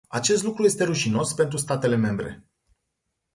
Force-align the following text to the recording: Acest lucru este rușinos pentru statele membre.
Acest 0.07 0.43
lucru 0.43 0.63
este 0.63 0.83
rușinos 0.83 1.33
pentru 1.33 1.57
statele 1.57 1.95
membre. 1.95 2.45